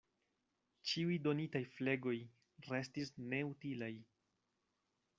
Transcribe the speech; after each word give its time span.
Ĉiuj 0.91 1.17
donitaj 1.27 1.61
flegoj 1.75 2.15
restis 2.71 3.15
neutilaj. 3.35 3.95